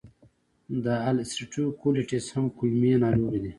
د 0.83 0.85
السرېټیو 1.09 1.77
کولیټس 1.81 2.25
هم 2.35 2.45
کولمې 2.57 2.93
ناروغي 3.03 3.39
ده. 3.43 3.49